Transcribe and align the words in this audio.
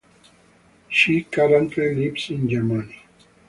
She 0.89 1.25
currently 1.25 1.93
lives 1.93 2.31
in 2.31 2.49
Germany. 2.49 3.03